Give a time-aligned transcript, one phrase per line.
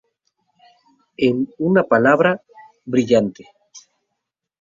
[1.17, 2.41] En una palabra:
[2.85, 3.45] brillante".